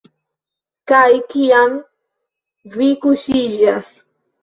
[0.91, 1.77] Kaj kiam
[2.75, 3.97] vi kuŝiĝas?